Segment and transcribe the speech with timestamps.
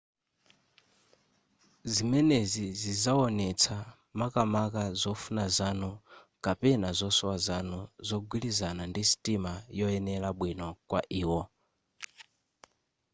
[1.93, 3.77] zimenezi zizawonetsa
[4.19, 11.41] makamaka zofuna zanu ndi/kapena zosowa zanu zagwirizana ndi sitima yoyenera bwino kwa iwo